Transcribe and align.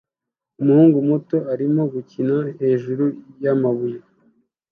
Umuhungu 0.61 0.97
muto 1.09 1.37
arimo 1.53 1.81
gukina 1.93 2.37
hejuru 2.61 3.03
yamabuye 3.43 3.99